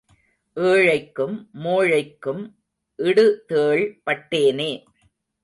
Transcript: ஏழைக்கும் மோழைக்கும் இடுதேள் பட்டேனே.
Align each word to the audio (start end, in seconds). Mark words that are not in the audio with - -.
ஏழைக்கும் 0.57 1.35
மோழைக்கும் 1.63 2.41
இடுதேள் 2.99 3.85
பட்டேனே. 4.03 4.71